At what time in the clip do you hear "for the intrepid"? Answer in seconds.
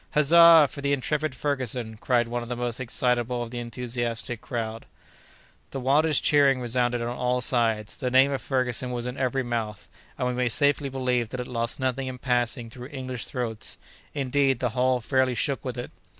0.67-1.35